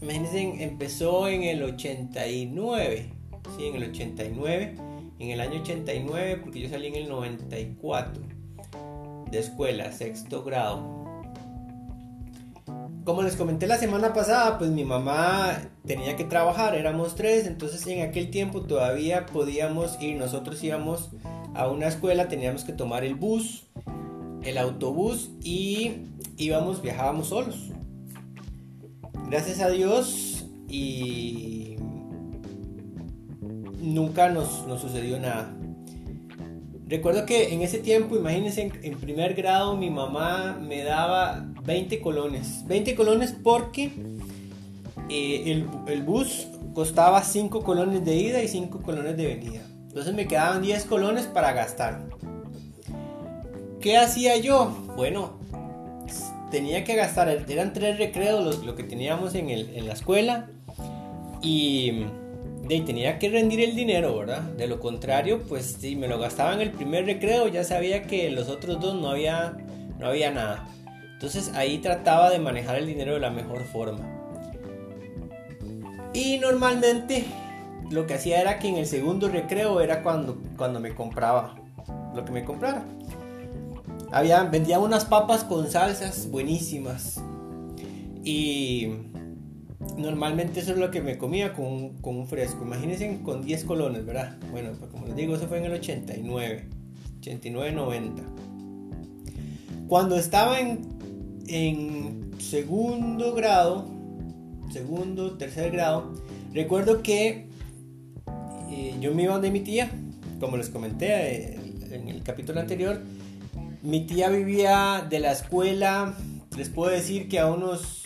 [0.00, 3.10] imagínense, empezó en el 89,
[3.56, 4.74] sí, en el 89,
[5.18, 8.22] en el año 89, porque yo salí en el 94
[9.30, 10.96] de escuela, sexto grado.
[13.04, 17.86] Como les comenté la semana pasada, pues mi mamá tenía que trabajar, éramos tres, entonces
[17.86, 21.10] en aquel tiempo todavía podíamos ir, nosotros íbamos
[21.54, 23.64] a una escuela, teníamos que tomar el bus,
[24.42, 26.02] el autobús y
[26.36, 27.72] íbamos, viajábamos solos
[29.28, 31.76] gracias a Dios y
[33.80, 35.54] nunca nos, sucedió nada.
[36.86, 42.64] Recuerdo que en ese tiempo, imagínense, en, primer grado mi mamá me daba 20 colones.
[42.66, 43.92] 20 colones porque
[45.10, 49.60] eh, el, bus costaba 5 colones de ida y 5 colones de venida.
[49.88, 52.08] Entonces me quedaban 10 colones para gastar.
[53.80, 54.74] ¿Qué hacía yo?
[54.96, 55.37] Bueno,
[56.50, 60.48] tenía que gastar, eran tres recreos lo que teníamos en, el, la escuela
[61.42, 62.04] y
[62.66, 64.42] de, tenía que rendir el dinero, ¿verdad?
[64.42, 68.30] De lo contrario, pues si me lo gastaba en el primer recreo, ya sabía que
[68.30, 69.56] los otros dos no había,
[69.98, 70.68] no había nada.
[71.14, 74.00] Entonces ahí trataba de manejar el dinero de la mejor forma.
[76.12, 77.24] Y normalmente
[77.90, 81.56] lo que hacía era que en el segundo recreo era cuando, cuando me compraba
[82.14, 82.84] lo que me comprara.
[84.10, 87.22] Había, vendían unas papas con salsas buenísimas.
[88.24, 88.88] Y
[89.96, 92.64] normalmente eso es lo que me comía con un, con un fresco.
[92.64, 94.36] Imagínense con 10 colones, ¿verdad?
[94.50, 96.64] Bueno, pues como les digo, eso fue en el 89,
[97.20, 98.22] 89, 90.
[99.88, 100.80] Cuando estaba en,
[101.46, 103.86] en segundo grado,
[104.70, 106.12] segundo, tercer grado,
[106.52, 107.46] recuerdo que
[108.70, 109.90] eh, yo me iba donde mi tía,
[110.40, 113.00] como les comenté eh, en el capítulo anterior,
[113.88, 116.14] mi tía vivía de la escuela,
[116.54, 118.02] les puedo decir que a unos,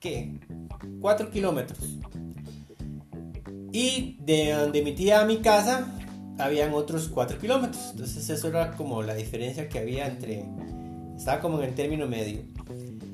[0.00, 0.40] ¿qué?
[1.00, 1.78] 4 kilómetros.
[3.70, 5.96] Y de donde mi tía a mi casa,
[6.38, 7.90] habían otros 4 kilómetros.
[7.92, 10.44] Entonces eso era como la diferencia que había entre...
[11.16, 12.42] Estaba como en el término medio.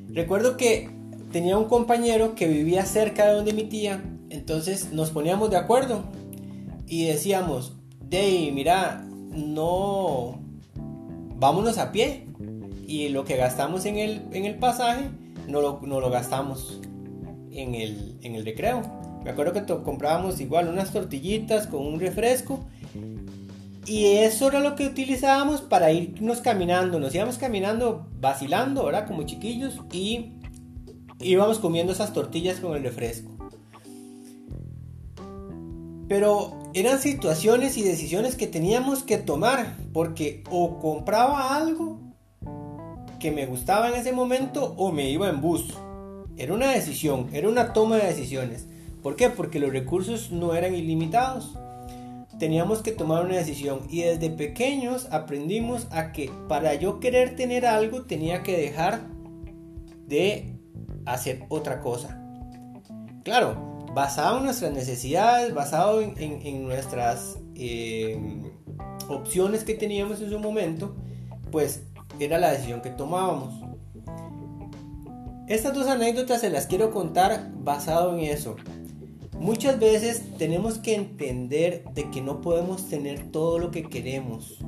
[0.08, 0.88] Recuerdo que
[1.30, 4.02] tenía un compañero que vivía cerca de donde mi tía.
[4.30, 6.04] Entonces nos poníamos de acuerdo.
[6.86, 10.47] Y decíamos, Dey, mira, no
[11.38, 12.26] vámonos a pie.
[12.86, 15.10] Y lo que gastamos en el, en el pasaje,
[15.46, 16.80] no lo, no lo gastamos
[17.50, 18.82] en el, en el recreo.
[19.24, 22.64] Me acuerdo que comprábamos igual unas tortillitas con un refresco.
[23.84, 26.98] Y eso era lo que utilizábamos para irnos caminando.
[26.98, 29.06] Nos íbamos caminando, vacilando, ¿verdad?
[29.06, 29.80] Como chiquillos.
[29.92, 30.32] Y
[31.20, 33.37] íbamos comiendo esas tortillas con el refresco.
[36.08, 42.00] Pero eran situaciones y decisiones que teníamos que tomar porque o compraba algo
[43.20, 45.74] que me gustaba en ese momento o me iba en bus.
[46.36, 48.66] Era una decisión, era una toma de decisiones.
[49.02, 49.28] ¿Por qué?
[49.28, 51.54] Porque los recursos no eran ilimitados.
[52.38, 57.66] Teníamos que tomar una decisión y desde pequeños aprendimos a que para yo querer tener
[57.66, 59.00] algo tenía que dejar
[60.06, 60.54] de
[61.04, 62.22] hacer otra cosa.
[63.24, 68.18] Claro, basado en nuestras necesidades, basado en, nuestras eh,
[69.08, 70.94] opciones que teníamos en su momento,
[71.50, 71.82] pues
[72.20, 73.54] era la decisión que tomábamos.
[75.46, 78.56] Estas dos anécdotas se las quiero contar basado en eso.
[79.38, 84.58] Muchas veces tenemos que entender de que no podemos tener todo lo que queremos.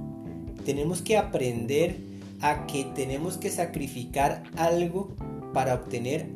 [0.64, 1.99] Tenemos que aprender
[2.40, 5.14] a que tenemos que sacrificar algo
[5.52, 6.28] para obtener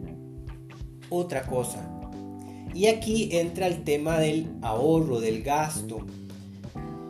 [1.11, 1.89] otra cosa.
[2.75, 6.05] Y aquí entra el tema del ahorro, del gasto.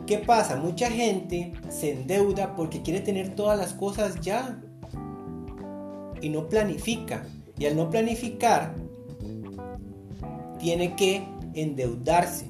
[0.05, 0.57] ¿Qué pasa?
[0.57, 4.61] Mucha gente se endeuda porque quiere tener todas las cosas ya
[6.21, 7.25] y no planifica.
[7.57, 8.75] Y al no planificar,
[10.59, 11.23] tiene que
[11.55, 12.45] endeudarse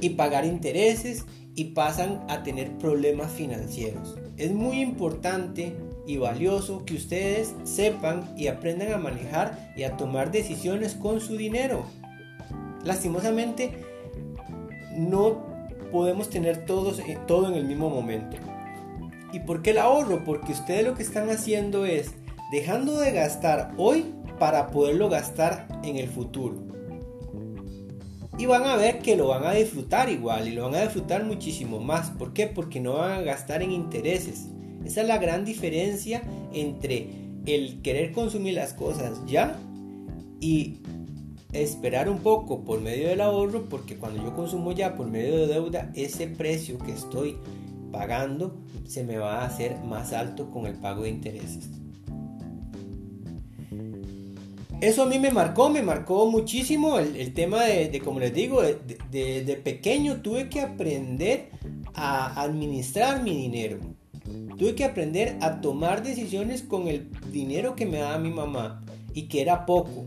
[0.00, 1.24] y pagar intereses
[1.54, 4.18] y pasan a tener problemas financieros.
[4.36, 5.74] Es muy importante
[6.06, 11.36] y valioso que ustedes sepan y aprendan a manejar y a tomar decisiones con su
[11.36, 11.84] dinero.
[12.84, 13.72] Lastimosamente,
[14.96, 15.46] no
[15.90, 18.36] podemos tener todos, eh, todo en el mismo momento.
[19.32, 20.24] ¿Y por qué el ahorro?
[20.24, 22.12] Porque ustedes lo que están haciendo es
[22.50, 24.04] dejando de gastar hoy
[24.38, 26.56] para poderlo gastar en el futuro.
[28.38, 31.24] Y van a ver que lo van a disfrutar igual y lo van a disfrutar
[31.24, 32.10] muchísimo más.
[32.10, 32.46] ¿Por qué?
[32.46, 34.48] Porque no van a gastar en intereses.
[34.84, 37.08] Esa es la gran diferencia entre
[37.46, 39.58] el querer consumir las cosas ya
[40.40, 40.78] y
[41.52, 45.46] esperar un poco por medio del ahorro, porque cuando yo consumo ya por medio de
[45.46, 47.36] deuda, ese precio que estoy
[47.90, 48.56] pagando
[48.86, 51.68] se me va a hacer más alto con el pago de intereses.
[54.80, 59.44] Eso a mí me marcó, me marcó muchísimo el, tema de, como les digo, de,
[59.44, 61.50] de, pequeño tuve que aprender
[61.94, 63.78] a administrar mi dinero.
[64.58, 68.84] Tuve que aprender a tomar decisiones con el dinero que me daba mi mamá
[69.14, 70.04] y que era poco.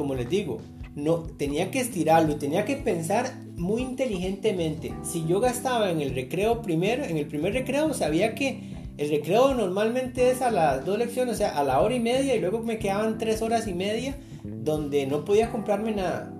[0.00, 0.62] Como les digo,
[0.94, 4.94] no tenía que estirarlo, tenía que pensar muy inteligentemente.
[5.02, 8.62] Si yo gastaba en el recreo primero, en el primer recreo, sabía que
[8.96, 12.34] el recreo normalmente es a las dos lecciones, o sea, a la hora y media
[12.34, 16.32] y luego me quedaban tres horas y media donde no podía comprarme nada.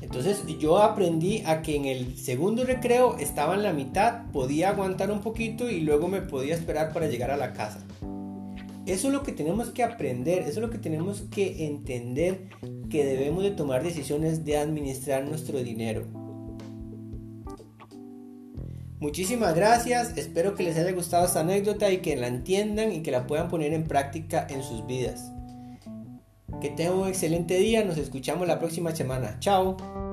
[0.00, 5.12] Entonces yo aprendí a que en el segundo recreo estaba en la mitad, podía aguantar
[5.12, 7.86] un poquito y luego me podía esperar para llegar a la casa.
[8.86, 12.48] Eso es lo que tenemos que aprender, eso es lo que tenemos que entender
[12.90, 16.04] que debemos de tomar decisiones de administrar nuestro dinero.
[18.98, 23.10] Muchísimas gracias, espero que les haya gustado esta anécdota y que la entiendan y que
[23.10, 25.32] la puedan poner en práctica en sus vidas.
[26.60, 29.38] Que tengan un excelente día, nos escuchamos la próxima semana.
[29.40, 30.11] Chao.